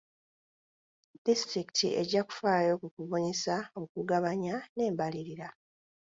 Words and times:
Disitulikiti 1.25 1.87
ejja 2.01 2.21
kufaayo 2.27 2.73
ku 2.81 2.87
kubunyisa, 2.95 3.55
okugabanya 3.81 4.55
n'embalirira. 4.75 5.47